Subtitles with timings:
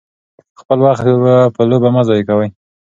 [0.59, 1.05] خپل وخت
[1.55, 2.49] په لوبو مه ضایع کوئ.